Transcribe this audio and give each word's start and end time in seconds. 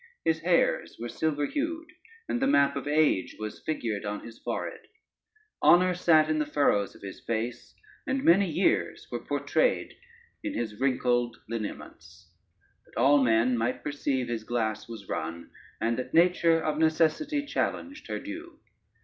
His 0.25 0.39
hairs 0.39 0.97
were 0.99 1.09
silver 1.09 1.45
hued, 1.45 1.91
and 2.27 2.41
the 2.41 2.47
map 2.47 2.75
of 2.75 2.87
age 2.87 3.35
was 3.37 3.61
figured 3.63 4.03
on 4.03 4.21
his 4.25 4.39
forehead: 4.39 4.87
honor 5.61 5.93
sat 5.93 6.27
in 6.27 6.39
the 6.39 6.45
furrows 6.47 6.95
of 6.95 7.03
his 7.03 7.19
face, 7.19 7.75
and 8.07 8.23
many 8.23 8.49
years 8.49 9.05
were 9.11 9.19
portrayed 9.23 9.93
in 10.43 10.55
his 10.55 10.79
wrinkled 10.79 11.37
lineaments, 11.47 12.31
that 12.87 12.99
all 12.99 13.21
men 13.21 13.55
might 13.55 13.83
perceive 13.83 14.27
his 14.27 14.43
glass 14.43 14.89
was 14.89 15.07
run, 15.07 15.51
and 15.79 15.99
that 15.99 16.15
nature 16.15 16.59
of 16.59 16.79
necessity 16.79 17.45
challenged 17.45 18.07
her 18.07 18.17
due. 18.17 18.59